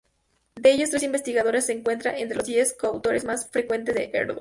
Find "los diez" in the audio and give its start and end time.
2.37-2.73